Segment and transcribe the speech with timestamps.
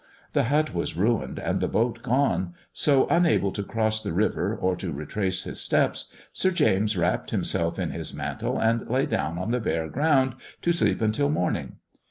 [0.33, 4.75] The hut was ruined and the boat gone, so, unable to cross the river or
[4.77, 9.51] to retrace his steps, Sir James wrapped himself in his mantle and lay down on
[9.51, 10.33] the bare ground
[10.63, 11.75] to sleep till morning.